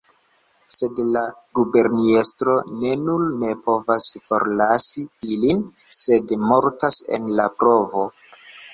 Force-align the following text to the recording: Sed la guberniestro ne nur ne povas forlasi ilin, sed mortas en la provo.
Sed 0.75 1.01
la 1.15 1.21
guberniestro 1.59 2.55
ne 2.79 2.95
nur 3.03 3.27
ne 3.45 3.53
povas 3.69 4.09
forlasi 4.31 5.07
ilin, 5.37 5.65
sed 6.03 6.37
mortas 6.51 7.03
en 7.21 7.33
la 7.39 7.51
provo. 7.63 8.13